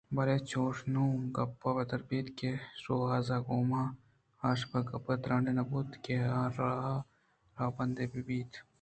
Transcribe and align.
بلئے 0.15 0.35
انچوش 0.37 0.75
نوں 0.93 1.11
گپ 1.35 1.51
پدّر 1.61 1.99
بنت 2.07 2.27
کہ 2.37 2.51
شوازر 2.81 3.37
ءِ 3.41 3.45
گوما 3.47 3.81
آ 4.47 4.49
شپ 4.59 4.73
ءِ 4.77 4.87
گپ 4.89 5.05
ءُترٛانے 5.11 5.51
نہ 5.57 5.63
بوت 5.69 5.89
کہ 6.03 6.15
ہر 6.35 6.49
راہءُدر 6.59 7.67
بند 7.75 7.97
بوت 8.25 8.51